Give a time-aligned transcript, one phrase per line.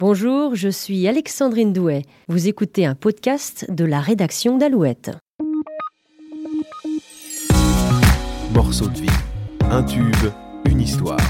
[0.00, 2.06] Bonjour, je suis Alexandrine Douet.
[2.26, 5.10] Vous écoutez un podcast de la rédaction d'Alouette.
[8.54, 9.10] Morceau de vie,
[9.70, 10.32] un tube,
[10.64, 11.20] une histoire.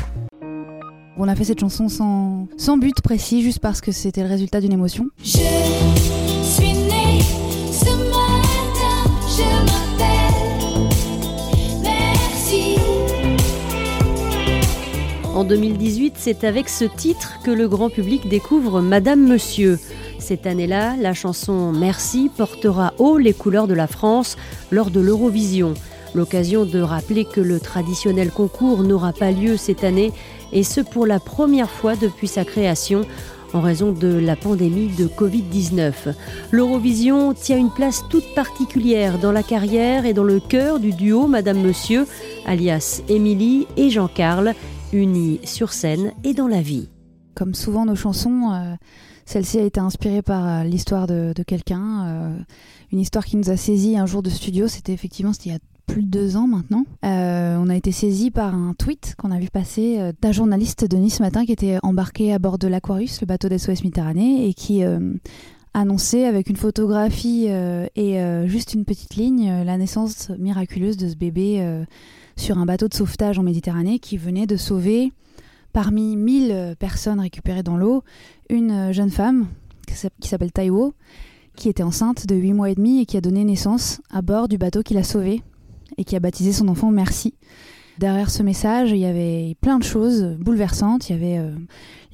[1.16, 4.60] On a fait cette chanson sans, sans but précis, juste parce que c'était le résultat
[4.60, 5.08] d'une émotion.
[5.20, 6.19] Je
[15.40, 19.78] En 2018, c'est avec ce titre que le grand public découvre Madame Monsieur.
[20.18, 24.36] Cette année-là, la chanson Merci portera haut les couleurs de la France
[24.70, 25.72] lors de l'Eurovision.
[26.14, 30.12] L'occasion de rappeler que le traditionnel concours n'aura pas lieu cette année,
[30.52, 33.06] et ce pour la première fois depuis sa création
[33.54, 35.92] en raison de la pandémie de Covid-19.
[36.50, 41.26] L'Eurovision tient une place toute particulière dans la carrière et dans le cœur du duo
[41.26, 42.06] Madame Monsieur,
[42.44, 44.54] alias Émilie et Jean-Carl,
[44.92, 46.88] unis sur scène et dans la vie.
[47.34, 48.74] Comme souvent nos chansons, euh,
[49.24, 52.38] celle-ci a été inspirée par euh, l'histoire de, quelqu'un, euh,
[52.92, 54.68] une histoire qui nous a saisi un jour de studio.
[54.68, 56.84] C'était effectivement il y a plus de deux ans maintenant.
[57.02, 61.18] On a été saisi par un tweet qu'on a vu passer d'un journaliste de Nice
[61.18, 64.82] Matin qui était embarqué à bord de l'Aquarius, le bateau d'SOS Méditerranée, et qui
[65.74, 71.84] annonçait avec une photographie et juste une petite ligne la naissance miraculeuse de ce bébé
[72.40, 75.12] sur un bateau de sauvetage en Méditerranée qui venait de sauver
[75.74, 78.02] parmi 1000 personnes récupérées dans l'eau
[78.48, 79.46] une jeune femme
[79.86, 80.94] qui s'appelle Taiwo
[81.54, 84.48] qui était enceinte de 8 mois et demi et qui a donné naissance à bord
[84.48, 85.42] du bateau qui l'a sauvée
[85.98, 87.34] et qui a baptisé son enfant Merci.
[87.98, 91.10] Derrière ce message, il y avait plein de choses bouleversantes.
[91.10, 91.54] Il y avait euh,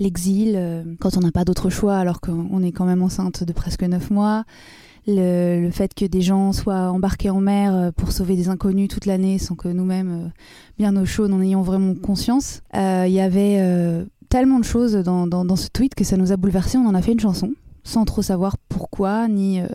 [0.00, 3.52] l'exil, euh, quand on n'a pas d'autre choix alors qu'on est quand même enceinte de
[3.52, 4.44] presque 9 mois.
[5.06, 8.88] Le, le fait que des gens soient embarqués en mer euh, pour sauver des inconnus
[8.88, 10.28] toute l'année sans que nous-mêmes, euh,
[10.78, 12.62] bien au chaud, n'en ayons vraiment conscience.
[12.74, 16.16] Euh, Il y avait euh, tellement de choses dans, dans, dans ce tweet que ça
[16.16, 16.78] nous a bouleversés.
[16.78, 17.52] On en a fait une chanson
[17.84, 19.60] sans trop savoir pourquoi, ni...
[19.60, 19.66] euh,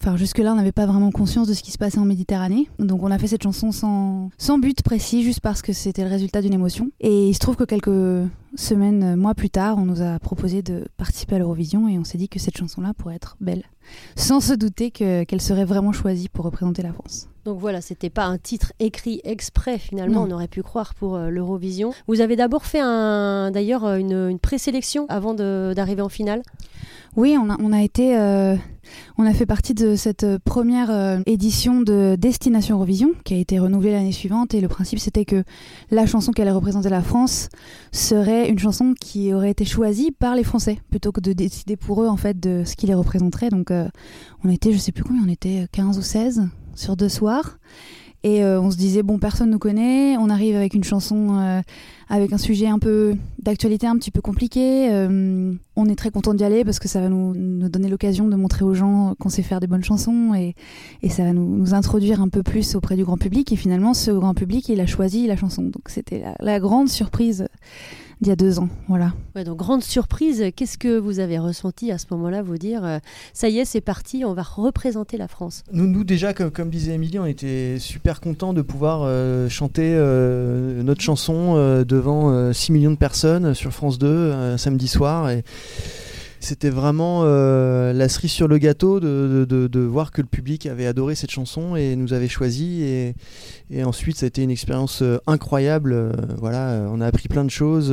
[0.00, 2.68] Enfin, jusque-là, on n'avait pas vraiment conscience de ce qui se passait en Méditerranée.
[2.78, 6.08] Donc, on a fait cette chanson sans, sans but précis, juste parce que c'était le
[6.10, 6.90] résultat d'une émotion.
[7.00, 10.62] Et il se trouve que quelques semaines, euh, mois plus tard, on nous a proposé
[10.62, 13.64] de participer à l'Eurovision et on s'est dit que cette chanson-là pourrait être belle.
[14.16, 17.28] Sans se douter que- qu'elle serait vraiment choisie pour représenter la France.
[17.44, 20.32] Donc voilà, c'était pas un titre écrit exprès finalement, Non.
[20.32, 21.92] on aurait pu croire pour euh, l'Eurovision.
[22.06, 26.42] Vous avez d'abord fait un, d'ailleurs euh, une, une présélection avant d'arriver en finale?
[27.16, 28.54] Oui, on a, on a été, euh,
[29.16, 33.36] on a fait partie de cette euh, première euh, édition de Destination Eurovision qui a
[33.36, 35.44] été renouvelée l'année suivante et le principe c'était que
[35.90, 37.48] la chanson qui allait représenter la France
[37.92, 42.02] serait une chanson qui aurait été choisie par les Français plutôt que de décider pour
[42.02, 43.48] eux en fait de ce qui les représenterait.
[43.48, 43.88] Donc euh,
[44.44, 47.58] on était, je sais plus combien, on était 15 ou 16 sur deux soirs.
[48.24, 51.60] Et euh, on se disait, bon, personne nous connaît, on arrive avec une chanson euh,
[52.08, 54.88] avec un sujet un peu d'actualité un petit peu compliqué.
[54.90, 58.34] euh, on est très content d'y aller parce que ça va nous, donner l'occasion de
[58.34, 60.56] montrer aux gens qu'on sait faire des bonnes chansons et,
[61.02, 63.52] et ça va nous, introduire un peu plus auprès du grand public.
[63.52, 65.62] Et finalement, ce grand public, il a choisi la chanson.
[65.62, 67.46] Donc c'était la grande surprise
[68.20, 68.68] d'il y a deux ans.
[68.88, 69.12] Voilà.
[69.36, 72.98] Ouais, donc grande surprise, qu'est-ce que vous avez ressenti à ce moment-là, vous dire euh,
[73.32, 75.62] ça y est, c'est parti, on va représenter la France?
[75.72, 79.92] Nous, nous déjà, comme, comme disait Émilie, on était super contents de pouvoir euh, chanter
[79.94, 84.88] euh, notre chanson euh, devant euh, 6 millions de personnes sur France 2 euh, samedi
[84.88, 85.30] soir.
[85.30, 85.44] Et
[86.40, 90.86] c'était vraiment euh, la cerise sur le gâteau de, de- voir que le public avait
[90.86, 92.82] adoré cette chanson et nous avait choisi.
[93.70, 95.92] Et, ensuite, ça a été une expérience euh, incroyable.
[95.92, 97.92] Euh, voilà, on a appris plein de choses.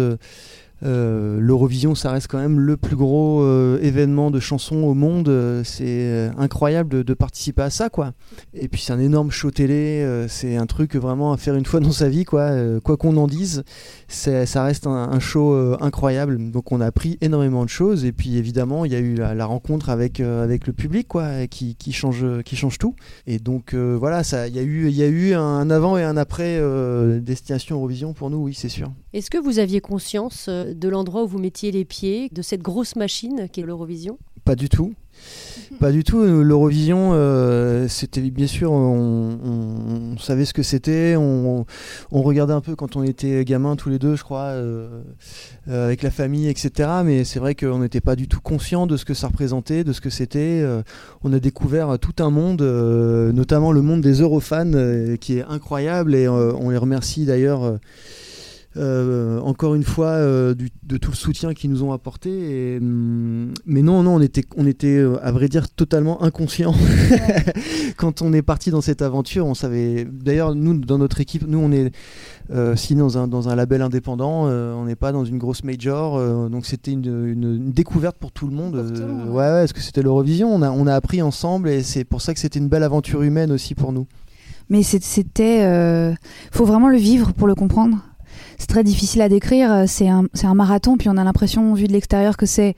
[0.83, 5.29] Euh, L'Eurovision, ça reste quand même le plus gros euh, événement de chansons au monde.
[5.29, 8.13] Euh, c'est incroyable de, participer à ça, quoi.
[8.53, 10.25] Et puis c'est un énorme show télé.
[10.27, 12.51] c'est un truc vraiment à faire une fois dans sa vie, quoi.
[12.83, 13.63] Quoi qu'on en dise,
[14.07, 16.51] ça reste un, show incroyable.
[16.51, 18.03] Donc on a appris énormément de choses.
[18.03, 21.47] Et puis évidemment, il y a eu la, la rencontre avec avec le public, quoi,
[21.47, 22.95] qui, qui change qui change tout.
[23.27, 26.03] Et donc voilà, ça, il y a eu il y a eu un avant et
[26.03, 26.61] un après
[27.21, 28.91] destination Eurovision pour nous, oui, c'est sûr.
[29.13, 32.61] Est-ce que vous aviez conscience euh, de l'endroit où vous mettiez les pieds, de cette
[32.61, 34.93] grosse machine qui est l'Eurovision Pas du tout.
[35.79, 36.19] Pas du tout.
[36.19, 41.15] Euh, L'Eurovision, euh, c'était bien sûr, on, on- on savait ce que c'était.
[41.17, 41.65] On,
[42.11, 45.01] on regardait un peu quand on était gamin tous les deux, je crois, euh,
[45.69, 46.89] euh, avec la famille, etc.
[47.05, 49.93] Mais c'est vrai qu'on n'était pas du tout conscient de ce que ça représentait, de
[49.93, 50.61] ce que c'était.
[50.61, 50.83] Euh,
[51.23, 55.43] on a découvert tout un monde, euh, notamment le monde des Eurofans, euh, qui est
[55.43, 56.13] incroyable.
[56.13, 57.79] Et euh, on les remercie d'ailleurs.
[58.77, 62.77] Euh, encore une fois euh, du- de tout le soutien qu'ils nous ont apporté et,
[62.77, 66.73] hum, mais non, non, on était, on était, euh, à vrai dire, totalement inconscient
[67.97, 69.45] quand on est parti dans cette aventure.
[69.45, 70.05] On savait.
[70.11, 71.91] D'ailleurs, nous, dans notre équipe, nous, on est
[72.51, 74.43] euh, signé dans un, dans un label indépendant.
[74.45, 76.19] on n'est pas dans une grosse major,
[76.49, 78.75] donc c'était une, une- une découverte pour tout le monde.
[78.75, 80.53] Ouais, ouais, parce que c'était l'Eurovision.
[80.53, 83.21] On a, on a appris ensemble, et c'est pour ça que c'était une belle aventure
[83.21, 84.07] humaine aussi pour nous.
[84.69, 85.59] Mais c'était.
[85.63, 86.13] euh,
[86.51, 87.97] faut vraiment le vivre pour le comprendre.
[88.57, 89.71] C'est très difficile à décrire.
[89.71, 92.75] euh, C'est un, c'est un marathon, puis on a l'impression, vu de l'extérieur, que c'est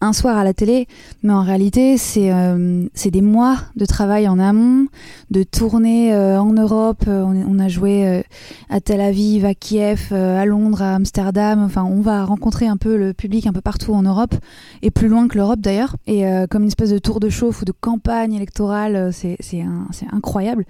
[0.00, 0.86] un soir à la télé.
[1.22, 4.86] Mais en réalité, c'est euh, des mois de travail en amont,
[5.30, 7.04] de tournées euh, en Europe.
[7.08, 8.22] Euh, On, a joué
[8.70, 11.62] à Tel Aviv, à Kiev, à Londres, à Amsterdam.
[11.64, 14.34] Enfin, on va rencontrer un peu le public un peu partout en Europe,
[14.82, 15.96] et plus loin que l'Europe d'ailleurs.
[16.06, 19.38] Et comme une espèce de tour de chauffe ou de campagne électorale, c'est
[20.12, 20.66] incroyable.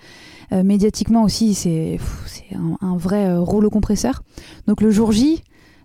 [0.50, 1.98] Médiatiquement aussi, c'est
[2.54, 4.22] un, un vrai rouleau compresseur.
[4.66, 5.42] Donc le jour J,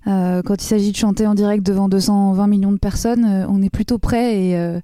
[0.07, 3.61] euh, quand il s'agit de chanter en direct devant 220 millions de personnes, euh, on
[3.61, 4.55] est plutôt prêt.
[4.55, 4.79] Euh,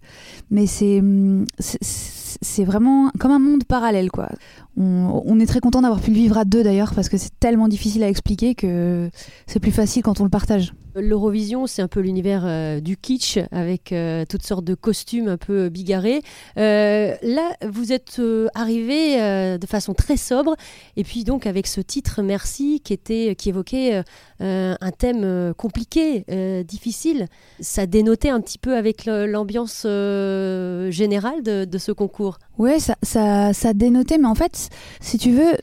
[0.49, 4.29] mais c'est hum, c'est vraiment comme un monde parallèle, quoi.
[4.77, 7.37] On, on est très content d'avoir pu le vivre à deux d'ailleurs, parce que c'est
[7.39, 9.09] tellement difficile à expliquer que
[9.47, 10.73] c'est plus facile quand on le partage.
[10.95, 15.37] L'Eurovision, c'est un peu l'univers euh, du kitsch avec euh, toutes sortes de costumes un
[15.37, 16.21] peu bigarrés.
[16.57, 18.21] Euh, là, vous êtes
[18.55, 19.17] arrivé
[19.57, 20.55] de façon très sobre,
[20.97, 24.03] et puis donc avec ce titre Merci qui était qui évoquait
[24.39, 26.25] un thème compliqué,
[26.63, 27.27] difficile.
[27.59, 32.39] Ça dénotait un petit peu avec l'ambiance générale de, ce concours.
[32.57, 34.69] Ouais, ça, ça, ça dénotait, mais en fait,
[34.99, 35.57] si tu veux,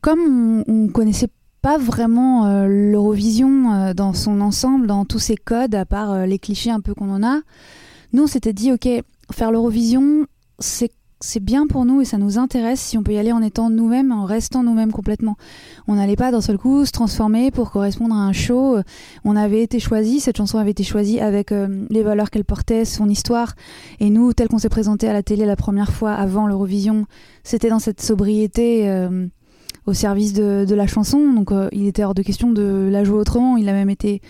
[0.00, 1.28] comme on, on connaissait
[1.62, 6.26] pas vraiment euh, l'Eurovision euh, dans son ensemble, dans tous ses codes, à part euh,
[6.26, 7.40] les clichés un peu qu'on en a,
[8.12, 8.88] nous on s'était dit, ok,
[9.30, 10.26] faire l'Eurovision,
[10.58, 10.90] c'est
[11.40, 14.10] bien pour nous et ça nous intéresse si on peut y aller en étant nous-mêmes,
[14.10, 15.36] en restant nous-mêmes complètement.
[15.86, 18.78] On n'allait pas d'un seul coup se transformer pour correspondre à un show.
[19.24, 23.08] On avait été choisi, cette chanson avait été choisie avec les valeurs qu'elle portait, son
[23.08, 23.54] histoire.
[24.00, 27.04] Et nous, tel qu'on s'est présenté à la télé la première fois avant l'Eurovision,
[27.44, 28.88] c'était dans cette sobriété
[29.90, 31.32] au service de, la chanson.
[31.32, 33.56] Donc euh, il était hors de question de la jouer autrement.
[33.56, 34.22] Il a même été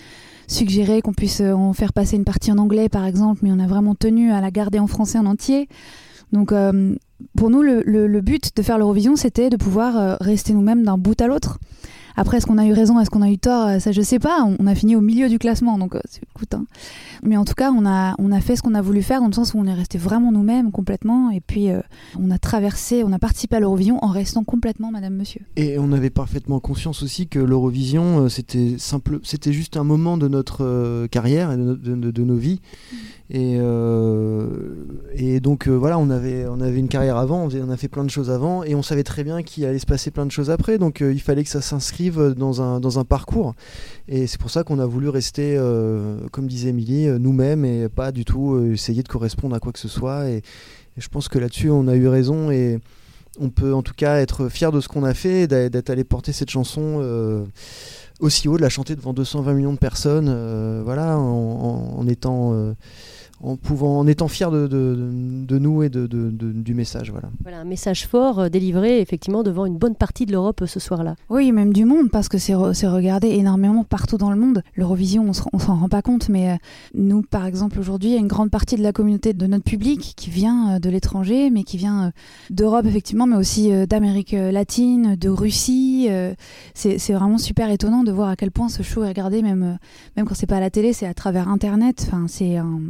[0.48, 3.58] suggéré qu'on puisse euh, en faire passer une partie en anglais, par exemple, mais on
[3.60, 5.68] a vraiment tenu à la garder en français en entier.
[6.32, 6.94] Donc euh,
[7.36, 11.20] pour nous, le, le- but de faire l'Eurovision, c'était de pouvoir rester nous-mêmes d'un bout
[11.20, 11.58] à l'autre.
[12.20, 14.18] Après, est-ce qu'on a eu raison, est-ce qu'on a eu tort Euh, Ça, je sais
[14.18, 14.44] pas.
[14.44, 16.00] On, on a fini au milieu du classement, donc euh,
[16.36, 16.52] écoute.
[16.52, 16.66] hein.
[17.22, 19.26] Mais en tout cas, on a, on a fait ce qu'on a voulu faire dans
[19.28, 21.30] le sens où on est resté vraiment nous-mêmes complètement.
[21.30, 21.80] Et puis, euh,
[22.18, 25.40] on a traversé, on a participé à l'Eurovision en restant complètement Madame Monsieur.
[25.56, 30.18] Et on avait parfaitement conscience aussi que l'Eurovision, euh, c'était simple, c'était juste un moment
[30.18, 32.60] de notre euh, carrière et de, no- de- de- de nos vies.
[33.32, 34.48] Et, euh,
[35.14, 38.02] et donc euh, voilà, on avait, on avait une carrière avant, on, a fait plein
[38.04, 40.50] de choses avant, et on savait très bien qu'il allait se passer plein de choses
[40.50, 40.78] après.
[40.78, 43.54] Donc euh, il fallait que ça s'inscrive dans un, dans un parcours.
[44.08, 45.56] Et c'est pour ça qu'on a voulu rester,
[46.32, 49.88] comme disait Émilie, nous-mêmes et pas du tout essayer de correspondre à quoi que ce
[49.88, 50.28] soit.
[50.28, 50.42] Et,
[50.96, 52.78] je pense que là-dessus, on a eu raison et
[53.38, 56.32] on peut en tout cas être fier de ce qu'on a fait, d'être allé porter
[56.32, 57.46] cette chanson
[58.18, 62.74] aussi haut, de la chanter devant 220 millions de personnes, voilà, en, étant,
[63.42, 66.74] en pouvant, en étant fier de, de- de- de nous et de, de- de- du
[66.74, 67.30] message, voilà.
[67.42, 70.78] Voilà un message fort euh, délivré effectivement devant une bonne partie de l'Europe euh, ce
[70.80, 71.16] soir-là.
[71.30, 74.62] Oui, même du monde, parce que c'est re- c'est regardé énormément partout dans le monde.
[74.76, 76.54] L'Eurovision, on on s'en rend pas compte, mais euh,
[76.94, 79.64] nous, par exemple, aujourd'hui, il y a une grande partie de la communauté de notre
[79.64, 82.10] public qui vient euh, de l'étranger, mais qui vient euh,
[82.50, 86.08] d'Europe, effectivement, mais aussi euh, d'Amérique latine, de Russie.
[86.10, 86.34] euh,
[86.74, 89.62] c'est c'est vraiment super étonnant de voir à quel point ce show est regardé, même,
[89.62, 89.74] euh,
[90.16, 92.04] même quand c'est pas à la télé, c'est à travers Internet.
[92.06, 92.80] Enfin, c'est un-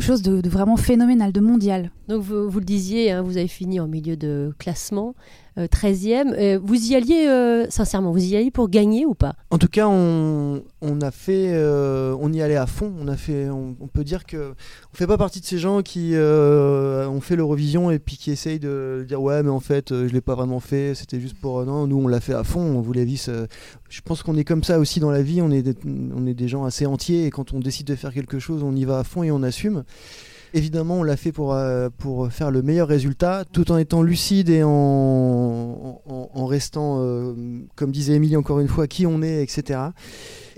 [0.00, 1.90] chose de, vraiment phénoménal, de mondial.
[2.08, 5.14] Donc vous, le disiez, hein, vous avez fini en milieu de classement,
[5.56, 6.34] 13e.
[6.34, 9.34] Euh, vous y alliez, euh, sincèrement, vous y alliez pour gagner ou pas?
[9.50, 10.62] En tout cas, on,
[11.00, 12.92] a fait, euh, on y allait à fond.
[13.00, 14.52] On a fait, on, peut dire que
[14.92, 18.30] on fait pas partie de ces gens qui euh, ont fait l'Eurovision et puis qui
[18.30, 20.94] essayent de dire ouais, mais en fait, euh, je l'ai pas vraiment fait.
[20.94, 21.86] C'était juste pour euh, non.
[21.86, 22.60] Nous, on l'a fait à fond.
[22.60, 23.46] On voulait vivre.
[23.88, 25.40] Je pense qu'on est comme ça aussi dans la vie.
[25.40, 28.38] On est, on est des gens assez entiers et quand on décide de faire quelque
[28.38, 29.84] chose, on y va à fond et on assume.
[30.54, 34.48] Évidemment, on l'a fait pour, euh, pour faire le meilleur résultat, tout en étant lucide
[34.48, 37.34] et en, en, restant, euh,
[37.74, 39.80] comme disait Émilie encore une fois, qui on est, etc.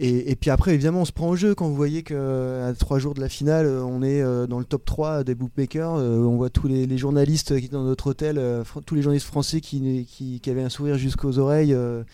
[0.00, 3.14] Et, puis après, évidemment, on se prend au jeu quand vous voyez qu'à trois jours
[3.14, 5.96] de la finale, euh, on est euh, dans le top 3 des bookmakers.
[5.96, 9.26] euh, on voit tous les, journalistes qui étaient dans notre hôtel, euh, tous les journalistes
[9.26, 12.04] français qui, qui, avaient un sourire jusqu'aux oreilles euh,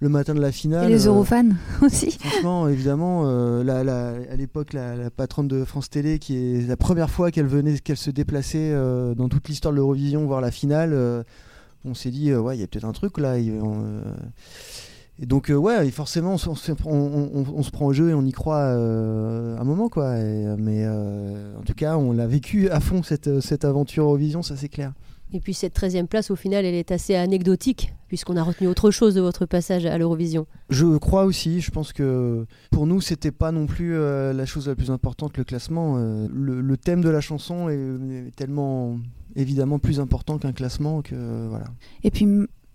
[0.00, 0.86] le matin de la finale.
[0.86, 1.50] Et les euh, Eurofans
[1.82, 2.10] aussi.
[2.10, 6.66] Franchement, évidemment, euh, la- la- à l'époque, la, la patronne de France Télé, qui est
[6.66, 10.40] la première fois qu'elle venait, qu'elle se déplaçait euh, dans toute l'histoire de l'Eurovision voir
[10.40, 10.96] la finale,
[11.84, 13.34] on s'est dit, ouais, il y a peut-être un truc là.
[13.62, 14.00] on,
[15.22, 17.86] Et donc, euh, ouais, et forcément, on, se- on prend- on- on- on se prend
[17.86, 20.16] au jeu et on y croit euh, un moment, quoi.
[20.18, 24.42] Et, mais euh, en tout cas, on l'a vécu à fond, cette, cette aventure Eurovision,
[24.42, 24.92] ça c'est clair.
[25.32, 28.90] Et puis cette 13e place, au final, elle est assez anecdotique, puisqu'on a retenu autre
[28.90, 30.46] chose de votre passage à l'Eurovision.
[30.70, 34.68] Je crois aussi, je pense que pour nous, c'était pas non plus euh, la chose
[34.68, 35.94] la plus importante, le classement.
[35.96, 38.98] Euh, le, le thème de la chanson est, est tellement
[39.36, 41.66] évidemment plus important qu'un classement que euh, voilà.
[42.02, 42.26] Et puis,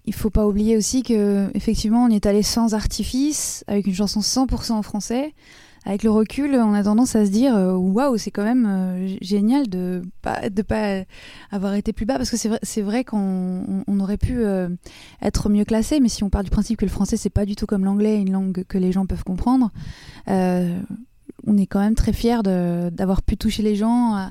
[0.06, 4.20] il faut pas oublier aussi que effectivement, on est allé sans artifice, avec une chanson
[4.20, 5.34] 100% en français.
[5.88, 9.16] Avec le recul, on a tendance à se dire euh, waouh, c'est quand même euh,
[9.22, 11.04] génial de pas de pas
[11.52, 12.18] avoir été plus bas.
[12.18, 14.68] Parce que c'est vrai, c'est vrai qu'on on- aurait pu euh,
[15.22, 17.56] être mieux classé, mais si on part du principe que le français c'est pas du
[17.56, 19.72] tout comme l'anglais, une langue que les gens peuvent comprendre,
[21.46, 24.26] on est quand même très fiers d'avoir pu toucher les gens euh,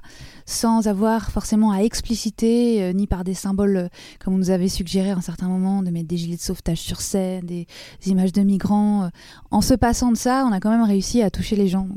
[0.47, 4.69] sans avoir forcément à expliciter euh, ni par des symboles euh, comme on nous avait
[4.69, 7.67] suggéré à un certain moment, de mettre des gilets de sauvetage sur scène, des,
[8.07, 9.11] images de migrants.
[9.51, 11.89] En se passant de ça, on a quand même réussi à toucher les gens.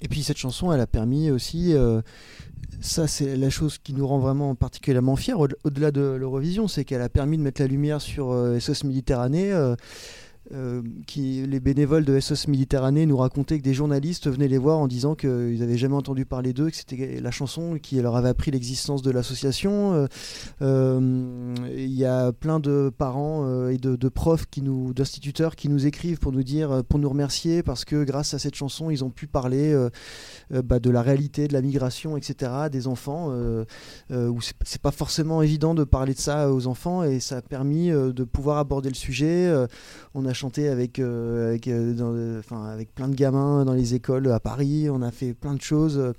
[0.00, 1.74] Et puis cette chanson, elle a permis aussi,
[2.80, 6.84] ça c'est la chose qui nous rend vraiment particulièrement fiers, au- au-delà de l'Eurovision, c'est
[6.84, 9.52] qu'elle a permis de mettre la lumière sur SOS Méditerranée.
[10.52, 14.78] Euh, qui, les bénévoles de SOS Méditerranée nous racontaient que des journalistes venaient les voir
[14.78, 18.28] en disant qu'ils n'avaient jamais entendu parler d'eux, que c'était la chanson qui leur avait
[18.28, 19.94] appris l'existence de l'association.
[19.94, 20.06] Euh,
[20.60, 25.86] euh, Il y a plein de parents et de, profs, qui nous, d'instituteurs qui nous
[25.86, 29.10] écrivent pour nous dire, pour nous remercier parce que grâce à cette chanson, ils ont
[29.10, 29.74] pu parler
[30.50, 33.32] bah, de la réalité, de la migration, etc., des enfants,
[34.10, 37.88] où c'est pas forcément évident de parler de ça aux enfants et ça a permis
[37.88, 39.52] de pouvoir aborder le sujet.
[40.14, 44.30] On a chanté avec, euh, avec, euh, enfin, avec plein de gamins dans les écoles
[44.30, 46.12] à Paris, on a fait plein de choses.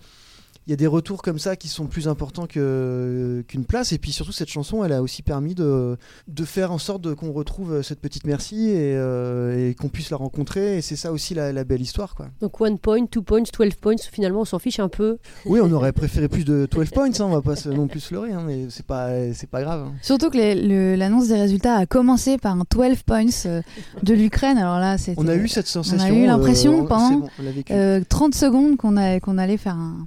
[0.66, 3.92] Euh, il y a des retours comme ça qui sont plus importants que- qu'une place.
[3.94, 7.32] Et puis surtout, cette chanson, elle a aussi permis de, de faire en sorte qu'on
[7.32, 10.78] retrouve cette petite Merci et, euh, et qu'on puisse la rencontrer.
[10.78, 12.16] Et c'est ça aussi la, la belle histoire.
[12.16, 12.28] Quoi.
[12.42, 15.18] Donc one point, two points, 12 points, finalement on s'en fiche un peu.
[15.46, 18.00] Oui, on aurait préféré plus de 12 points, hein, on va pas se- non plus
[18.00, 19.82] se leurrer, hein, mais c'est pas, c'est pas grave.
[19.88, 19.94] hein.
[20.02, 23.62] Surtout que l'annonce des résultats a commencé par un 12 points euh,
[24.04, 24.58] de l'Ukraine.
[24.58, 26.16] Alors là, On a eu cette sensation.
[26.16, 27.72] eu l'impression euh, pendant, bon, on l'a vécu.
[27.74, 30.06] euh, 30 secondes qu'on a- qu'on allait faire un,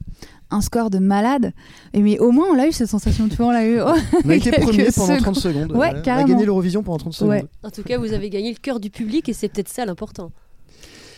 [0.51, 1.53] un score de malade.
[1.93, 3.29] Et mais au moins, on l'a eu cette sensation.
[3.29, 3.81] Tu vois, on l'a eu.
[4.25, 5.21] on a été premier pendant secondes.
[5.21, 5.73] 30 secondes.
[5.73, 6.17] Ouais, voilà.
[6.17, 7.31] On a gagné l'Eurovision pendant 30 secondes.
[7.31, 7.45] Ouais.
[7.63, 10.33] En tout cas, vous avez gagné le cœur du public et c'est peut-être ça l'important.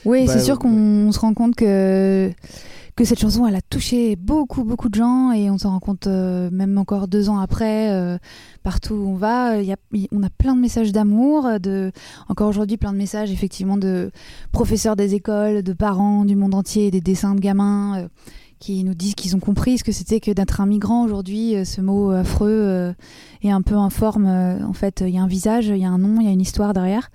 [0.05, 0.61] Oui, Bah, c'est sûr ouais.
[0.63, 2.33] qu'on se rend compte que,
[2.97, 6.07] que cette chanson, elle a touché beaucoup, beaucoup de gens et on s'en rend compte
[6.07, 8.17] euh, même encore deux ans après, euh,
[8.63, 9.59] partout où on va.
[9.61, 9.77] il Y a,
[10.11, 11.93] on a plein de messages d'amour, de,
[12.29, 14.11] encore aujourd'hui plein de messages effectivement de
[14.53, 18.09] professeurs des écoles, de parents du monde entier, des dessins de gamins euh,
[18.61, 21.65] qui nous disent qu'ils ont compris ce que c'était que d'être un migrant aujourd'hui, euh,
[21.65, 22.93] ce mot affreux euh,
[23.43, 24.27] et un peu informe.
[24.27, 26.29] euh, en fait, il y a un visage, il y a un nom, il y
[26.29, 27.11] a une histoire derrière.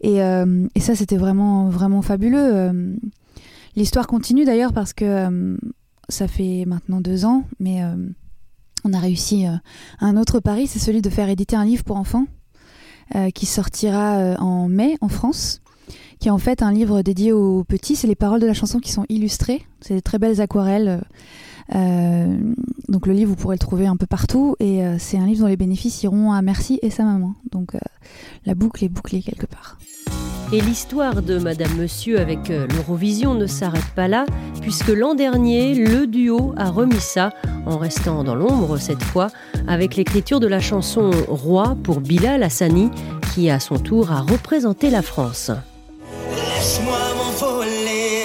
[0.00, 2.50] Et, euh, et ça, c'était vraiment, vraiment fabuleux.
[2.54, 2.96] Euh,
[3.76, 5.56] L'histoire continue d'ailleurs parce que euh,
[6.08, 7.94] ça fait maintenant deux ans, mais euh,
[8.84, 9.50] on a réussi euh,
[10.00, 12.24] un autre pari, c'est celui de faire éditer un livre pour enfants
[13.14, 15.60] euh, qui sortira euh, en mai en France,
[16.18, 17.96] qui est en fait un livre dédié aux petits.
[17.96, 19.62] C'est les paroles de la chanson qui sont illustrées.
[19.80, 21.02] C'est des très belles aquarelles.
[21.74, 22.38] Euh,
[22.88, 24.56] donc le livre, vous pourrez le trouver un peu partout.
[24.60, 27.34] Et euh, c'est un livre dont les bénéfices iront à Merci et sa maman.
[27.50, 27.78] Donc euh,
[28.44, 29.78] la boucle est bouclée quelque part.
[30.52, 34.26] Et l'histoire de Madame Monsieur avec l'Eurovision ne s'arrête pas là,
[34.60, 37.32] puisque l'an dernier, le duo a remis ça,
[37.66, 39.26] en restant dans l'ombre cette fois,
[39.66, 42.92] avec l'écriture de la chanson Roi pour Bilal Hassani,
[43.34, 45.50] qui à son tour a représenté la France.
[46.34, 48.22] Laisse-moi m'envoler.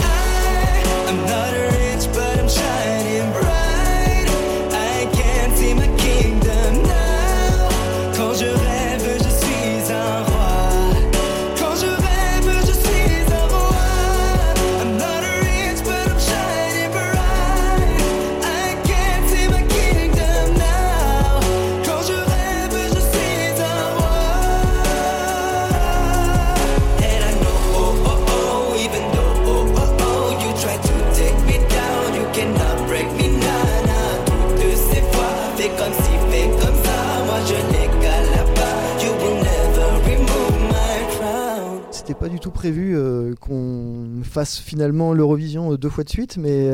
[44.72, 46.70] Finalement l'Eurovision euh, deux fois de suite, mais,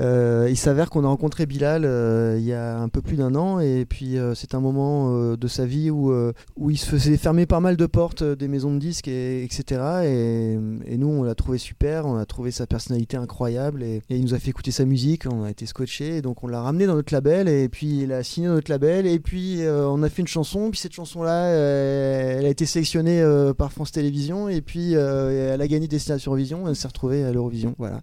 [0.00, 3.34] euh, il s'avère qu'on a rencontré Bilal euh, il y a un peu plus d'un
[3.34, 6.12] an et puis euh, c'est un moment de sa vie où,
[6.56, 9.80] où il se faisait fermer pas mal de portes des maisons de disques et, etc.
[10.04, 14.34] Et, nous on l'a trouvé super, on a trouvé sa personnalité incroyable et, il nous
[14.34, 16.94] a fait écouter sa musique, on a été scotché et donc on l'a ramené dans
[16.94, 20.28] notre label et puis il a signé notre label et puis on a fait une
[20.28, 23.22] chanson puis cette chanson là elle a été sélectionnée
[23.56, 27.32] par France Télévisions et puis elle a gagné Destination Eurovision et elle s'est retrouvée à
[27.32, 28.00] l'Eurovision voilà.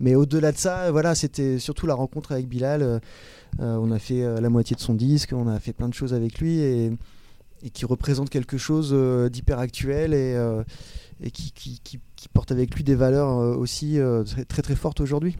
[0.00, 2.82] Mais au-delà de ça, voilà, c'était surtout la rencontre avec Bilal.
[2.82, 2.98] euh,
[3.60, 5.94] euh, on a fait euh, la moitié de son disque, on a fait plein de
[5.94, 6.92] choses avec lui et,
[7.74, 8.94] qui représente quelque chose
[9.30, 12.00] d'hyper actuel et, qui, qui-
[12.32, 13.98] porte avec lui des valeurs aussi
[14.48, 15.36] très très fortes aujourd'hui.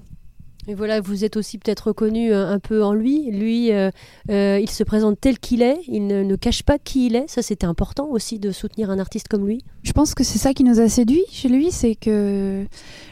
[0.68, 3.30] Et voilà, vous êtes aussi peut-être reconnu euh, un peu en lui.
[3.30, 3.90] Lui, euh,
[4.30, 7.24] euh, il se présente tel qu'il est, il ne, cache pas qui il est.
[7.28, 9.64] Ça, c'était important aussi de soutenir un artiste comme lui.
[9.82, 12.66] Je pense que c'est ça qui nous a séduit chez lui, c'est que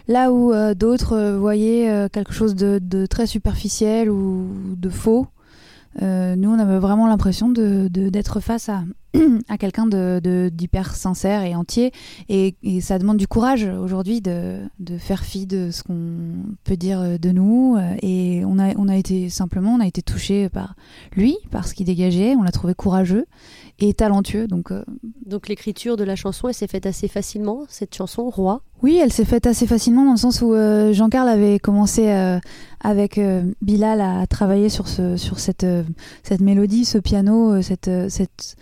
[0.07, 5.27] là où d'autres voyaient quelque chose de, très superficiel ou de faux,
[6.01, 8.85] nous on avait vraiment l'impression de- de- d'être face à,
[9.49, 11.93] à quelqu'un de- d'hyper sincère et entier.
[12.29, 16.77] Et, et ça demande du courage aujourd'hui de, de faire fi de ce qu'on peut
[16.77, 17.77] dire euh, de nous.
[17.79, 20.75] Euh, Et on a, on a été simplement, on a été touché par
[21.17, 22.35] lui, par ce qu'il dégageait.
[22.37, 23.27] On l'a trouvé courageux
[23.79, 24.47] et talentueux.
[24.47, 24.85] Donc euh,
[25.27, 28.63] Donc l'écriture de la chanson, elle s'est faite assez facilement, cette chanson, Roi?
[28.83, 32.39] Oui, elle s'est faite assez facilement dans le sens où euh, Jean-Carl avait commencé euh,
[32.81, 33.21] avec
[33.61, 35.67] Bilal à travailler sur, ce, sur cette,
[36.23, 38.57] cette mélodie, ce piano, cette, cette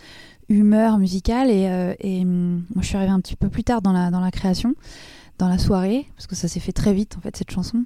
[0.49, 1.49] humeur musicale.
[1.49, 4.19] Et, euh, hum, moi, je suis arrivée un petit peu plus tard dans la, dans
[4.19, 4.75] la création,
[5.37, 7.83] dans la soirée, parce que ça s'est fait très vite, en fait, cette chanson.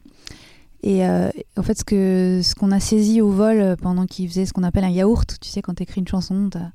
[0.84, 4.28] Et euh, en fait, ce que ce qu'on a saisi au vol euh, pendant qu'il
[4.28, 6.72] faisait ce qu'on appelle un yaourt, tu sais, quand tu écris une chanson, tu as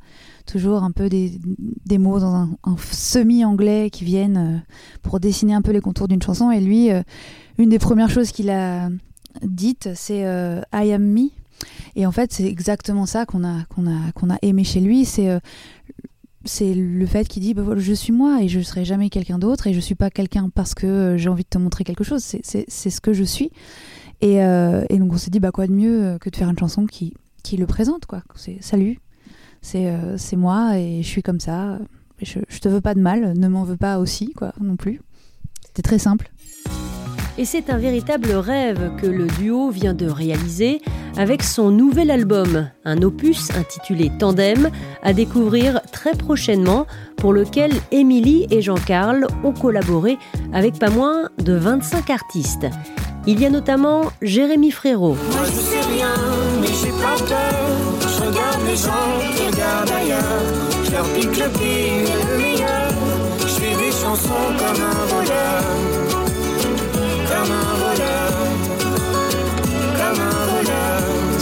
[0.47, 1.41] toujours un peu des,
[1.87, 4.63] des mots dans un, semi-anglais qui viennent
[5.03, 6.53] pour dessiner un peu les contours d'une chanson.
[6.53, 6.91] Et lui,
[7.59, 8.91] une des premières choses qu'il a
[9.43, 10.21] dites, c'est
[10.73, 11.31] I am me.
[11.95, 15.05] Et en fait, c'est exactement ça qu'on a, qu'on a, a aimé chez lui.
[15.05, 15.41] C'est euh,
[16.45, 19.67] c'est le fait qu'il dit bah je suis moi et je serai jamais quelqu'un d'autre
[19.67, 22.23] et je suis pas quelqu'un parce que euh, j'ai envie de te montrer quelque chose.
[22.23, 23.51] C'est- ce que je suis.
[24.21, 26.59] Et, euh, et donc on s'est dit bah quoi de mieux que de faire une
[26.59, 28.23] chanson qui, qui le présente quoi.
[28.37, 29.01] C'est salut,
[29.61, 31.79] c'est moi et je suis comme ça.
[32.23, 35.01] Je, je te veux pas de mal, ne m'en veux pas aussi quoi non plus.
[35.67, 36.31] C'était très simple.
[37.39, 40.81] Et c'est un véritable rêve que le duo vient de réaliser
[41.19, 44.71] avec son nouvel album, un opus intitulé Tandem,
[45.03, 50.19] à découvrir très prochainement, pour lequel Émilie et Jean-Carl ont collaboré
[50.53, 52.67] avec pas moins de 25 artistes.
[53.27, 56.15] Il y a notamment Jérémy Frérot, Moi je sais rien,
[56.61, 56.69] mais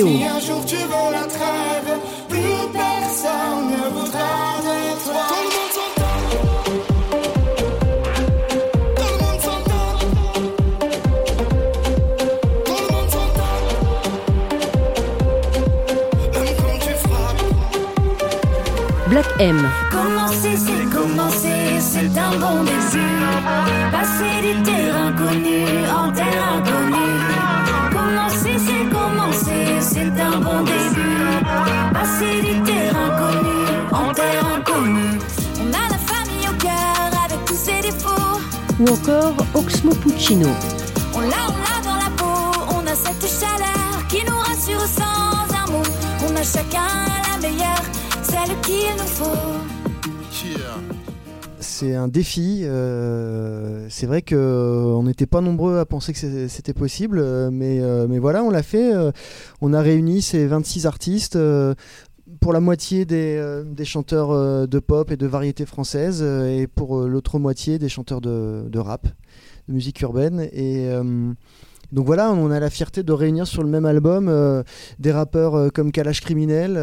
[0.00, 0.39] Claudio
[38.80, 40.48] ou encore Oxmo Puccino.
[41.14, 45.54] On l'a, on l'a dans la peau, on a cette chaleur qui nous rassure sans
[45.54, 45.82] un mot.
[46.28, 47.82] On a chacun la meilleure,
[48.22, 49.60] celle qu'il nous faut.
[51.62, 52.60] C'est un défi.
[52.64, 57.50] euh, c'est vrai que euh, on n'était pas nombreux à penser que c'était possible, euh,
[57.50, 58.94] mais, euh, mais voilà, on l'a fait.
[58.94, 59.12] euh,
[59.62, 61.38] on a réuni ces 26 artistes.
[62.40, 66.66] Pour la moitié des, euh, chanteurs euh, de pop et de variété française, euh, et
[66.66, 69.06] pour l'autre moitié des chanteurs de, rap,
[69.68, 70.48] de musique urbaine.
[70.52, 70.88] Et,
[71.92, 74.32] Donc voilà, on a la fierté de réunir sur le même album
[75.00, 76.76] des rappeurs comme Kalash Criminel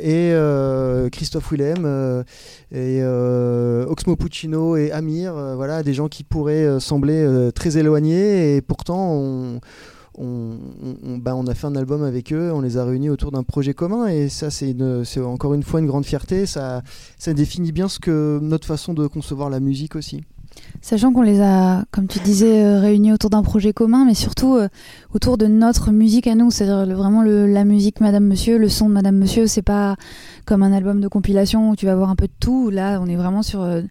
[0.00, 0.32] et
[1.10, 2.24] Christophe Willem
[2.70, 9.14] et Oxmo Puccino et Amir, voilà, des gens qui pourraient sembler très éloignés et pourtant
[9.14, 9.60] on,
[10.18, 10.58] on,
[11.18, 13.74] bah, on a fait un album avec eux, on les a réunis autour d'un projet
[13.74, 14.74] commun et ça c'est
[15.20, 16.82] encore une fois une grande fierté, ça,
[17.18, 20.22] ça définit bien ce que notre façon de concevoir la musique aussi.
[20.84, 24.56] Sachant qu'on les a, comme tu disais, euh, réunis autour d'un projet commun, mais surtout
[24.56, 24.66] euh,
[25.14, 28.88] autour de notre musique à nous, c'est-à-dire vraiment le- la musique Madame Monsieur, le son
[28.88, 29.94] de Madame Monsieur, c'est pas
[30.44, 32.68] comme un album de compilation où tu vas voir un peu de tout.
[32.70, 33.82] Là, on est vraiment sur euh,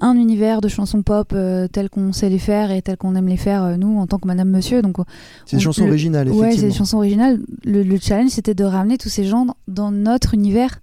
[0.00, 3.28] un univers de chansons pop euh, tel qu'on sait les faire et tel qu'on aime
[3.28, 4.80] les faire nous en tant que Madame Monsieur.
[4.80, 4.96] Donc
[5.44, 7.40] C'est des On- chansons le- originales, Ouais, c'est des chansons originales.
[7.66, 10.80] Le, le challenge, c'était de ramener tous ces gens dans, notre univers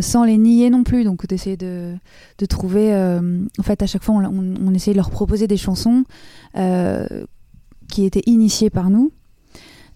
[0.00, 1.04] sans les nier non plus.
[1.04, 1.94] Donc, d'essayer de,
[2.38, 2.92] de trouver.
[2.94, 6.04] euh, en fait, à chaque fois, on, essayait de leur proposer des chansons
[6.56, 7.06] euh,
[7.88, 9.12] qui étaient initiées par nous.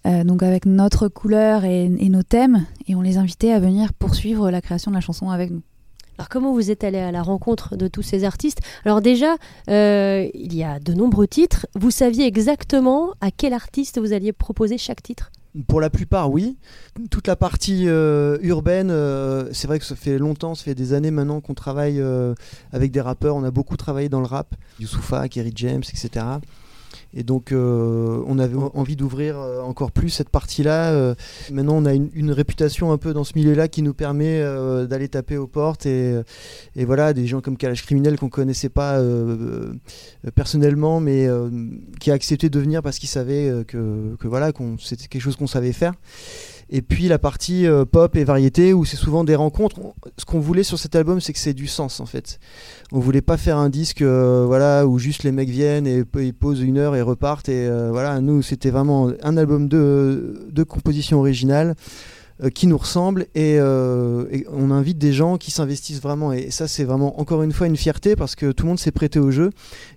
[0.05, 4.49] euh, donc avec notre couleur et, nos thèmes, et on les invitait à venir poursuivre
[4.51, 5.61] la création de la chanson avec nous.
[6.17, 8.59] Alors comment vous êtes allé à la rencontre de tous ces artistes?
[8.85, 9.35] Alors déjà,
[9.69, 11.67] euh, il y a de nombreux titres.
[11.75, 15.31] Vous saviez exactement à quel artiste vous alliez proposer chaque titre?
[15.67, 16.57] Pour la plupart, oui.
[17.09, 20.93] Toute la partie euh, urbaine, euh, c'est vrai que ça fait longtemps, ça fait des
[20.93, 22.35] années maintenant qu'on travaille euh,
[22.71, 23.35] avec des rappeurs.
[23.35, 26.25] On a beaucoup travaillé dans le rap, Youssoufa, Kerry James, etc.
[27.13, 30.91] Et donc, euh, on avait en- envie d'ouvrir euh, encore plus cette partie-là.
[30.91, 31.15] Euh,
[31.51, 34.43] maintenant, on a une, réputation un peu dans ce milieu-là qui nous permet
[34.87, 35.85] d'aller taper aux portes.
[35.85, 36.13] Et,
[36.75, 39.01] voilà, des gens comme Kalash Criminel qu'on connaissait pas
[40.35, 41.27] personnellement, mais
[41.99, 43.63] qui a accepté de venir parce qu'il savait euh,
[44.17, 45.93] que, voilà, c'était quelque chose qu'on savait faire.
[46.69, 49.79] Et puis la partie euh, pop et variété où c'est souvent des rencontres.
[49.79, 52.39] On- Ce qu'on voulait sur cet album, c'est que c'est du sens en fait.
[52.91, 56.33] On voulait pas faire un disque euh, voilà où juste les mecs viennent et ils
[56.33, 57.47] posent une heure et repartent.
[57.49, 61.75] Et euh, voilà, nous c'était vraiment un album de, de composition originale
[62.53, 66.33] qui nous ressemble et, euh, et on invite des gens qui s'investissent vraiment.
[66.33, 68.91] Et ça c'est vraiment encore une fois une fierté parce que tout le monde s'est
[68.91, 69.49] prêté au jeu.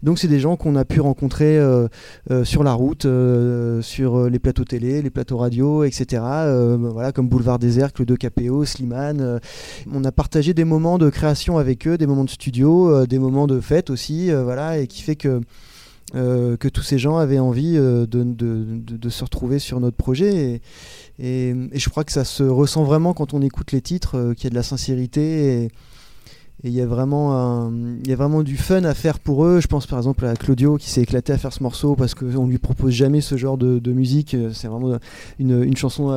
[0.02, 1.58] Donc c'est des gens qu'on a pu rencontrer.
[1.58, 1.88] euh,
[2.30, 6.22] euh, sur la route, euh, sur euh, les plateaux télé, les plateaux radio, etc.
[6.24, 9.20] Euh, ben voilà, comme Boulevard Désert, le 2KPO, Slimane.
[9.20, 9.38] euh,
[9.92, 13.18] on a partagé des moments de création avec eux, des moments de studio, euh, des
[13.18, 15.40] moments de fête aussi, euh, voilà, et qui fait que
[16.14, 19.78] euh, que tous ces gens avaient envie euh, de, de- de- de se retrouver sur
[19.80, 20.60] notre projet.
[21.18, 24.34] Et, et- je crois que ça se ressent vraiment quand on écoute les titres, euh,
[24.34, 25.62] qu'il y a de la sincérité.
[25.64, 25.70] Et,
[26.62, 27.70] il y a vraiment
[28.04, 29.60] il y a vraiment du fun à faire pour eux.
[29.62, 32.46] Je pense par exemple à Claudio qui s'est éclaté à faire ce morceau parce qu'on
[32.46, 34.36] lui propose jamais ce genre de, de musique.
[34.52, 34.98] C'est vraiment
[35.38, 36.10] une, une chanson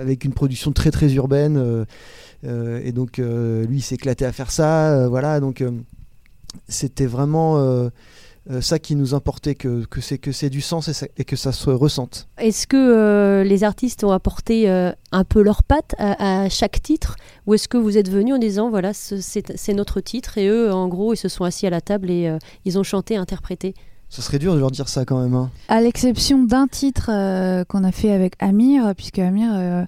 [0.00, 1.84] avec une production très très urbaine.
[2.42, 5.08] et donc lui il s'est éclaté à faire ça.
[5.10, 5.62] voilà, donc
[6.68, 7.90] c'était vraiment
[8.50, 11.52] euh, ça qui nous importait, que, que c'est que c'est du sens et, que ça
[11.52, 12.28] se ressente.
[12.38, 16.80] Est-ce que euh, les artistes ont apporté euh, un peu leur patte à, à chaque
[16.82, 17.16] titre?
[17.46, 20.72] Ou est-ce que vous êtes venu en disant voilà, ce- c'est notre titre et eux,
[20.72, 22.30] en gros, ils se sont assis à la table et
[22.64, 23.74] ils ont chanté, interprété?
[24.08, 25.34] Ce serait dur de leur dire ça quand même.
[25.34, 25.50] hein.
[25.68, 29.84] À l'exception d'un titre euh, qu'on a fait avec Amir, puisque Amir, euh,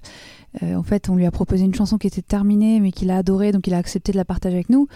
[0.61, 3.17] euh, en fait, on lui a proposé une chanson qui était terminée, mais qu'il a
[3.17, 4.87] adorée, donc il a accepté de la partager avec nous.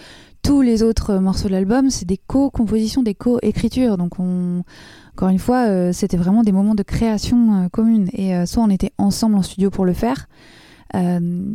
[0.42, 3.96] Tous les autres morceaux de l'album, c'est des co-compositions, des co-écritures.
[3.96, 4.62] Donc, on...
[5.14, 8.10] encore une fois, c'était vraiment des moments de création commune.
[8.12, 10.28] Et soit on était ensemble en studio pour le faire,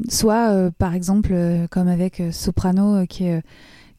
[0.09, 1.35] soit, par exemple,
[1.69, 3.43] comme avec Soprano, qui est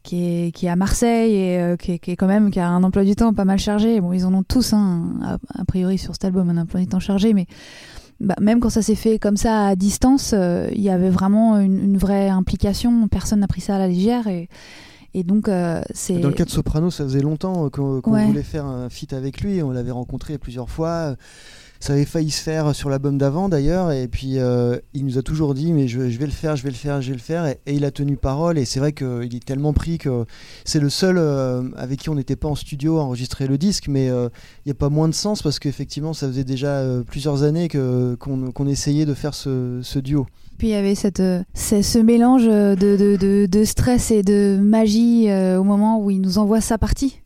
[0.03, 2.59] qui est, qui est à Marseille et euh, qui, est, qui est quand même qui
[2.59, 4.01] a un emploi du temps pas mal chargé.
[4.01, 6.87] Bon, ils en ont tous, hein, a, a priori sur cet album, un emploi du
[6.87, 7.45] temps chargé, mais
[8.19, 11.59] bah, même quand ça s'est fait comme ça à distance, euh, il y avait vraiment
[11.59, 13.07] une, une vraie implication.
[13.07, 14.47] Personne n'a pris ça à la légère et,
[15.13, 16.19] et donc euh, c'est.
[16.19, 18.25] Dans le cas de Soprano, ça faisait longtemps qu'on Ouais.
[18.25, 19.61] voulait faire un feat avec lui.
[19.63, 21.15] On l'avait rencontré plusieurs fois.
[21.81, 23.91] Ça avait failli se faire sur l'album d'avant d'ailleurs.
[23.91, 26.69] Et puis euh, il nous a toujours dit mais je, vais le faire, je vais
[26.69, 27.45] le faire, je vais le faire.
[27.45, 28.57] Et, il a tenu parole.
[28.57, 30.25] Et c'est vrai qu'il est tellement pris que
[30.63, 33.87] c'est le seul euh, avec qui on n'était pas en studio à enregistrer le disque.
[33.89, 34.29] Mais euh,
[34.65, 37.67] il n'y a pas moins de sens parce qu'effectivement ça faisait déjà euh, plusieurs années
[37.67, 40.27] qu'on essayait de faire ce, ce duo.
[40.61, 45.27] Puis il y avait cette, euh, ce, mélange de, de, de, stress et de magie
[45.27, 47.20] euh, au moment où il nous envoie sa partie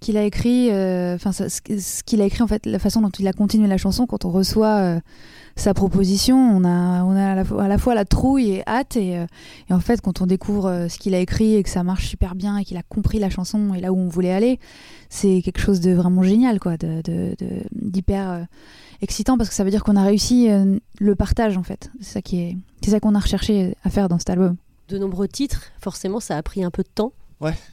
[0.00, 3.26] qu'il a écrit, euh, enfin ce qu'il a écrit en fait, la façon dont il
[3.26, 5.00] a continué la chanson quand on reçoit euh,
[5.56, 9.26] sa proposition, on a, on a à la, fois, la trouille et hâte et, euh,
[9.68, 12.34] et en fait quand on découvre ce qu'il a écrit et que ça marche super
[12.34, 14.60] bien et qu'il a compris la chanson et là où on voulait aller,
[15.08, 16.76] c'est quelque chose de vraiment génial quoi,
[17.72, 18.46] d'hyper
[19.00, 20.48] excitant parce que ça veut dire qu'on a réussi
[21.00, 21.90] le partage en fait.
[22.00, 22.22] C'est
[22.86, 24.56] ça qu'on a recherché à faire dans cet album.
[24.88, 27.12] De nombreux titres, forcément, ça a pris un peu de temps.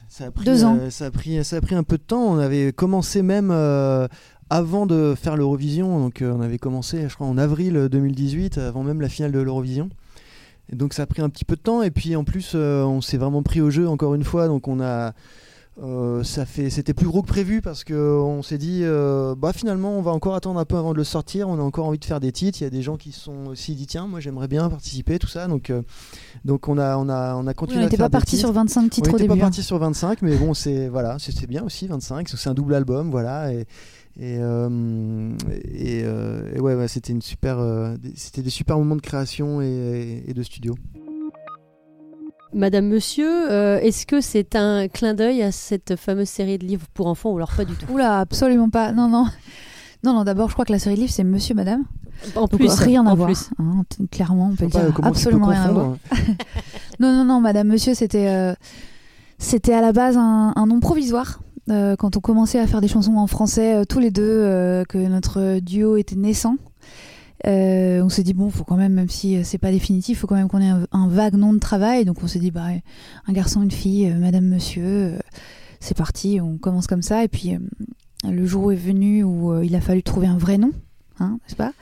[0.08, 0.76] Ça a pris, Deux ans.
[0.80, 2.22] euh, ça, a pris, ça a pris un peu de temps.
[2.22, 4.06] On avait commencé même euh,
[4.48, 5.98] avant de faire l'Eurovision.
[5.98, 9.40] Donc euh, on avait commencé, je crois, en avril 2018, avant même la finale de
[9.40, 9.90] l'Eurovision.
[10.72, 11.82] Donc ça a pris un petit peu de temps.
[11.82, 14.46] Et puis en plus, on s'est vraiment pris au jeu encore une fois.
[14.46, 15.14] Donc on a
[15.82, 19.52] euh, ça fait, c'était plus gros que prévu parce que on s'est dit, euh, bah
[19.52, 21.48] finalement, on va encore attendre un peu avant de le sortir.
[21.50, 22.60] On a encore envie de faire des titres.
[22.60, 25.26] Il y a des gens qui sont aussi dit, tiens, moi j'aimerais bien participer, tout
[25.26, 25.48] ça.
[25.48, 25.82] Donc, euh,
[26.46, 27.80] donc on a, on a, on a Oui, continué.
[27.80, 29.42] on à n'était pas parti sur 25 titres on au n'était pas début.
[29.42, 29.46] hein.
[29.48, 32.16] parti sur 25, mais bon, c'est voilà, c'est bien aussi 25.
[32.22, 33.52] parce que C'est un double album, voilà.
[33.52, 33.66] Et,
[34.18, 34.36] et,
[35.74, 37.58] et, et ouais, ouais, c'était une super,
[37.98, 40.74] des- c'était des super moments de création et, et de studio.
[42.54, 46.86] Madame Monsieur, euh, est-ce que c'est un clin d'œil à cette fameuse série de livres
[46.94, 47.86] pour enfants ou alors pas du tout?
[47.92, 48.92] Oula, absolument pas.
[48.92, 49.26] Non, non.
[50.04, 51.84] Non, non, d'abord, je crois que la série de livres, c'est Monsieur, Madame.
[52.34, 53.28] En Donc, plus, rien à en voir.
[53.28, 53.50] plus.
[53.58, 54.80] hein, clairement, on peut dire.
[55.02, 55.96] absolument rien à voir.
[57.00, 58.54] Non, non, non, Madame Monsieur, c'était euh,
[59.38, 61.40] c'était à la base un, un nom provisoire.
[61.68, 64.84] Euh, quand on commençait à faire des chansons en français, euh, tous les deux, euh,
[64.88, 66.56] que notre duo était naissant,
[67.46, 70.26] euh, on s'est dit, bon, faut quand même, même si euh, c'est pas définitif, faut
[70.26, 72.04] quand même qu'on ait un, vague nom de travail.
[72.04, 72.66] Donc on s'est dit, bah,
[73.26, 75.18] un garçon, une fille, euh, Madame Monsieur,
[75.80, 77.24] c'est parti, on commence comme ça.
[77.24, 77.56] Et puis
[78.28, 80.72] le jour est venu où il a fallu trouver un vrai nom.
[81.18, 81.72] Hein, n'est-ce pas?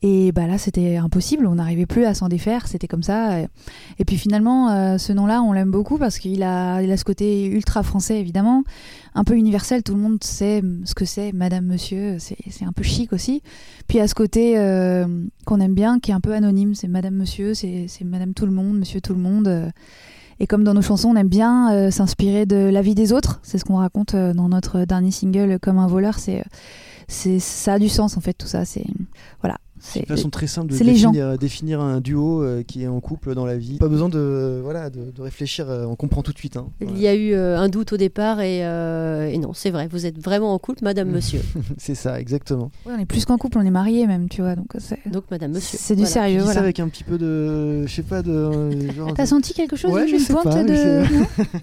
[0.00, 3.40] Et bah là, c'était impossible, on n'arrivait plus à s'en défaire, c'était comme ça.
[3.98, 7.44] Et puis finalement, euh, ce nom-là, on l'aime beaucoup parce qu'il a, il ce côté
[7.44, 8.64] ultra français, évidemment,
[9.14, 12.82] un peu universel, tout le monde sait ce que c'est, Madame, Monsieur, c'est un peu
[12.82, 13.42] chic aussi.
[13.86, 15.06] Puis à ce côté euh,
[15.44, 18.52] qu'on aime bien, qui est un peu anonyme, c'est Madame, Monsieur, c'est Madame tout le
[18.52, 19.70] monde, Monsieur tout le monde.
[20.38, 23.40] Et comme dans nos chansons, on aime bien euh, s'inspirer de la vie des autres,
[23.42, 26.42] c'est ce qu'on raconte dans notre dernier single, Comme un voleur, c'est...
[27.10, 28.64] c'est ça a du sens en fait tout ça.
[28.64, 28.86] C'est
[29.40, 30.84] voilà C'est une façon très simple de gens.
[31.10, 33.78] définir, définir un duo euh, qui est en couple dans la vie.
[33.78, 36.56] Pas besoin de, voilà, de, de réfléchir, euh, on comprend tout de suite.
[36.56, 36.68] hein.
[36.80, 39.88] Il y a eu euh, un doute au départ et, euh, et non, c'est vrai,
[39.90, 41.40] vous êtes vraiment en couple, Madame Monsieur.
[41.78, 42.70] C'est ça, exactement.
[42.86, 44.54] Ouais, on est plus qu'en couple on est mariés même tu vois
[45.06, 45.78] donc Madame Monsieur.
[45.80, 46.08] c'est du Voilà.
[46.08, 48.92] Tu sérieux dis ça voilà avec un petit peu de, je sais pas, de euh,
[48.96, 49.14] genre.
[49.14, 51.02] T'as senti quelque chose Ouais, une je sais pointe pas, de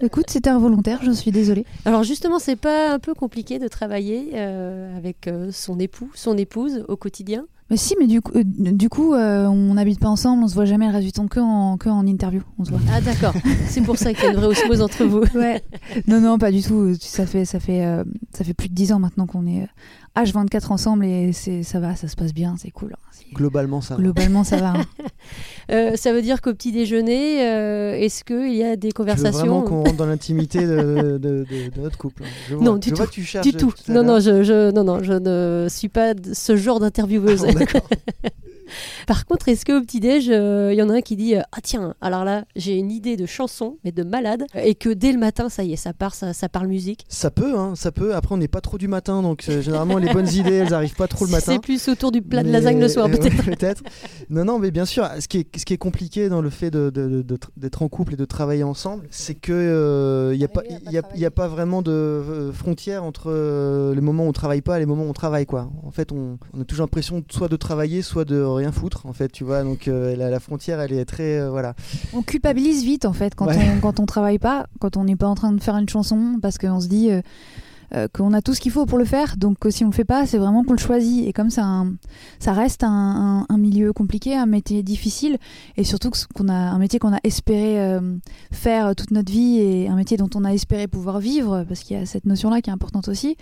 [0.04, 1.64] Écoute, c'était involontaire, je suis désolée.
[1.84, 6.36] Alors justement, c'est pas un peu compliqué de travailler euh, avec euh, son époux, son
[6.36, 7.44] épouse au quotidien?
[7.70, 10.54] Mais si, mais du coup, euh, du coup euh, on n'habite pas ensemble, on se
[10.54, 12.42] voit jamais le reste du temps que en, que en interview.
[12.58, 12.80] On se voit.
[12.90, 13.34] Ah d'accord,
[13.66, 15.22] c'est pour ça qu'il y a une vraie osmose entre vous.
[15.34, 15.62] Ouais.
[16.06, 16.94] Non, non, pas du tout.
[16.98, 19.66] Ça fait, ça fait, euh, ça fait plus de 10 ans maintenant qu'on est euh,
[20.24, 22.92] H24 ensemble et c'est, ça va, ça se passe bien, c'est cool.
[22.94, 22.98] hein.
[23.34, 23.94] Globalement, ça.
[23.96, 24.00] va.
[24.02, 24.70] Globalement, ça va.
[24.70, 24.84] hein.
[25.70, 28.92] Euh, ça veut dire qu'au petit déjeuner, euh, est-ce qu'il y a des Tu veux
[28.94, 31.44] conversations vraiment qu'on rentre dans l'intimité de, de- de-
[31.76, 32.28] de notre couple hein.
[32.48, 32.64] je vois.
[32.64, 33.02] Non, du Je tout.
[33.04, 33.74] que tu cherches Du tout.
[33.86, 37.44] à Non, non, je, je- non, non, je ne suis pas ce genre d'intervieweuse.
[37.46, 37.86] Ah bon, d'accord.
[39.06, 41.58] Par contre, est-ce qu'au petit-déj, euh, il y en a un qui dit euh, Ah
[41.62, 45.18] tiens, alors là, j'ai une idée de chanson, mais de malade, et que dès le
[45.18, 48.14] matin, ça y est, ça part, ça, ça parle musique Ça peut, hein, ça peut.
[48.14, 50.94] Après, on n'est pas trop du matin, donc euh, généralement les bonnes idées, elles arrivent
[50.96, 51.52] pas trop le matin.
[51.52, 53.44] C'est plus autour du plat de Mais- lasagne le soir, euh, peut-être.
[53.44, 53.82] peut-être.
[54.30, 56.70] Non, non, mais bien sûr, ce qui est, ce qui est compliqué dans le fait
[56.70, 60.48] de- de- de- d'être en couple et de travailler ensemble, c'est que il n'y a,
[60.48, 64.28] pas- y a, y a pas vraiment de euh, frontière entre euh, les moments où
[64.28, 65.46] on travaille pas et les moments où on travaille.
[65.46, 65.70] Quoi.
[65.84, 69.12] En fait, on, on a toujours l'impression soit de travailler, soit de rien foutre, en
[69.12, 69.62] fait, tu vois.
[69.64, 71.40] Donc euh, la, la frontière, elle est très.
[71.40, 71.74] euh, voilà.
[72.12, 73.56] On culpabilise vite en fait quand, Ouais.
[73.76, 76.38] on, quand on travaille pas, quand on n'est pas en train de faire une chanson,
[76.42, 77.22] parce qu'on se dit euh,
[77.94, 79.94] euh, qu'on a tout ce qu'il faut pour le faire, donc que si on le
[79.94, 81.26] fait pas, c'est vraiment qu'on le choisit.
[81.26, 81.94] Et comme ça, un-
[82.38, 85.38] ça reste un, un- un milieu compliqué, un métier difficile,
[85.78, 88.00] et surtout qu'on a un métier qu'on a espéré euh,
[88.52, 91.96] faire toute notre vie et un métier dont on a espéré pouvoir vivre, parce qu'il
[91.96, 93.36] y a cette notion-là qui est importante aussi.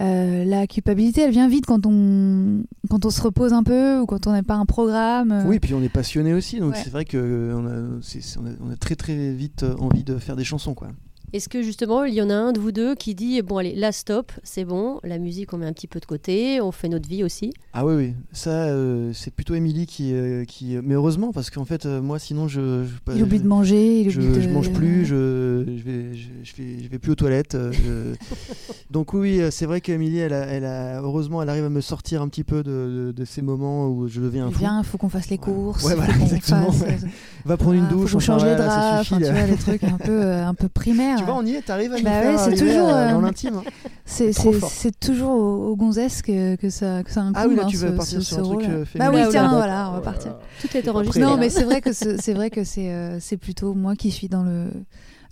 [0.00, 4.06] Euh, la culpabilité, elle vient vite quand on, quand on se repose un peu ou
[4.06, 5.32] quand on n'a pas un programme.
[5.32, 6.80] euh, Oui, puis on est passionné aussi, donc Ouais.
[6.82, 10.04] c'est vrai que euh, on a, on, a, on a très très vite euh, envie
[10.04, 10.88] de faire des chansons, quoi.
[11.32, 13.74] Est-ce que justement, il y en a un de vous deux qui dit Bon, allez,
[13.74, 16.88] là, stop, c'est bon, la musique, on met un petit peu de côté, on fait
[16.88, 17.52] notre vie aussi?
[17.72, 20.76] Ah oui, oui, ça, euh, c'est plutôt Émilie qui, euh, qui.
[20.82, 22.84] Mais heureusement, parce qu'en fait, euh, moi, sinon, je.
[22.84, 24.40] je, il oublie je- de manger, il je, oublie de...
[24.40, 27.54] je mange plus, je, je, vais, je, je vais, je vais plus aux toilettes.
[27.54, 28.14] euh, je-
[28.90, 31.80] Donc oui, euh, c'est vrai qu'Émilie, elle a, elle a, heureusement, elle arrive à me
[31.80, 34.58] sortir un petit peu de, de, de ces moments où je deviens un fou.
[34.58, 36.98] Viens, il faut qu'on fasse les courses, Ouais, voilà, qu'on exactement, fasse, ouais.
[37.04, 37.08] euh,
[37.44, 39.84] Va prendre une ah, douche, enfin, change les draps, suffit, enfin, tu vois, des trucs
[39.84, 41.19] un peu, euh, un peu primaires.
[41.20, 43.12] Tu vois, on y est, t'arrives à nous Bah faire ouais, c'est toujours, à- euh,
[43.12, 43.54] dans l'intime.
[43.56, 43.70] hein.
[44.04, 47.36] c'est, toujours aux, aux gonzesses que, que, ça, que ça incombe.
[47.36, 48.70] Ah oui, là, hein, tu veux partir ce- sur ce un truc, rôle.
[48.70, 49.12] euh, Bah féminin.
[49.14, 50.36] oui, tiens, voilà, on va partir.
[50.60, 51.20] Tout est enregistré.
[51.20, 51.36] Non, là.
[51.36, 54.28] mais c'est vrai que c'est, c'est vrai que c'est, euh, c'est plutôt moi qui suis
[54.28, 54.68] dans le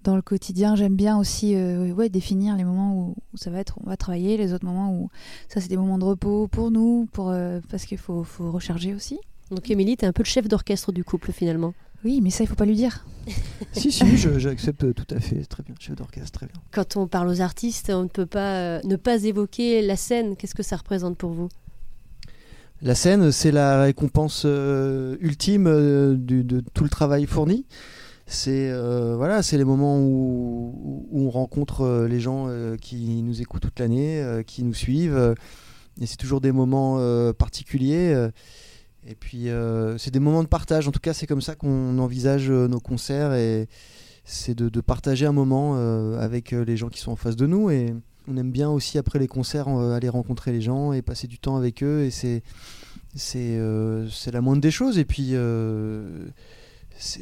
[0.04, 0.76] dans le quotidien.
[0.76, 3.96] J'aime bien aussi euh, ouais, définir les moments où, où ça va être, on va
[3.96, 5.08] travailler, les autres moments où
[5.48, 8.94] ça c'est des moments de repos pour nous, pour euh, parce qu'il faut, faut recharger
[8.94, 9.18] aussi.
[9.50, 11.72] Donc, Émilie, t'es un peu le chef d'orchestre du couple finalement.
[12.04, 13.04] Oui, mais ça, il faut pas lui dire.
[13.72, 15.44] si, si, j'accepte tout à fait.
[15.44, 16.54] Très bien, chef d'orchestre, très bien.
[16.70, 20.36] Quand on parle aux artistes, on ne peut pas euh, ne pas évoquer la scène.
[20.36, 21.48] Qu'est-ce que ça représente pour vous?
[22.80, 27.66] La scène, c'est la récompense euh, ultime euh, du- de tout le travail fourni.
[28.26, 33.22] C'est euh, voilà, c'est les moments où, où on rencontre euh, les gens euh, qui
[33.22, 35.34] nous écoutent toute l'année, euh, qui nous suivent, euh,
[36.00, 38.14] et c'est toujours des moments euh, particuliers.
[39.10, 40.86] Et puis euh, c'est des moments de partage.
[40.86, 43.68] En tout cas, c'est comme ça qu'on envisage euh, nos concerts et
[44.24, 47.70] c'est de, partager un moment euh, avec les gens qui sont en face de nous.
[47.70, 47.94] Et
[48.30, 51.56] on aime bien aussi après les concerts aller rencontrer les gens et passer du temps
[51.56, 52.02] avec eux.
[52.04, 52.42] Et c'est
[53.14, 54.98] c'est euh, la moindre des choses.
[54.98, 55.32] Et puis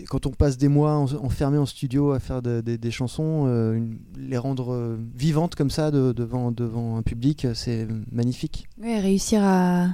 [0.09, 3.46] quand on passe des mois en- enfermés en studio à faire de- de- des chansons,
[4.18, 8.66] les rendre vivantes comme ça de- devant devant un public, c'est magnifique.
[8.83, 9.88] Ouais, réussir à,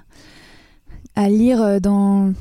[1.23, 2.33] à lire euh, dans,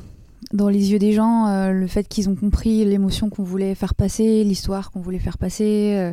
[0.52, 3.94] dans les yeux des gens euh, le fait qu'ils ont compris l'émotion qu'on voulait faire
[3.94, 6.12] passer, l'histoire qu'on voulait faire passer.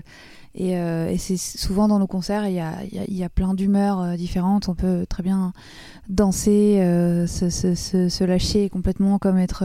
[0.61, 4.17] euh, et c'est souvent dans nos concerts, il y a, y y a plein d'humeurs
[4.17, 4.69] différentes.
[4.69, 5.53] On peut très bien
[6.09, 6.77] danser,
[7.27, 9.63] se, lâcher complètement, comme être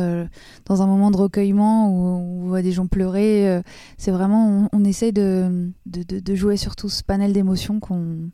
[0.67, 3.61] dans un moment de recueillement où, où on voit des gens pleurer.
[3.99, 8.31] c'est vraiment, on, on essaie de, de, jouer sur tout ce panel d'émotions qu'on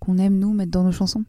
[0.00, 1.24] qu'on aime nous mettre dans nos chansons.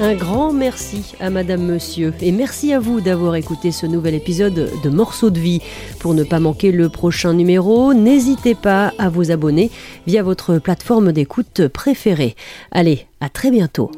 [0.00, 4.70] Un grand merci à Madame Monsieur et merci à vous d'avoir écouté ce nouvel épisode
[4.80, 5.60] de Morceaux de vie.
[5.98, 9.72] Pour ne pas manquer le prochain numéro, n'hésitez pas à vous abonner
[10.06, 12.36] via votre plateforme d'écoute préférée.
[12.70, 13.90] Allez, à très bientôt.